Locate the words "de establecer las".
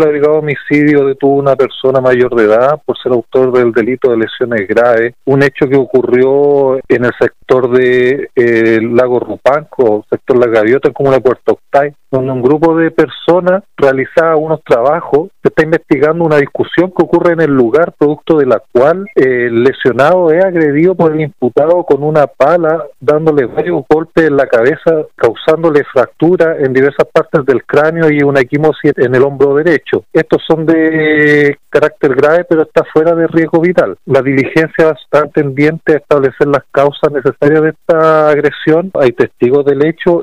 35.92-36.64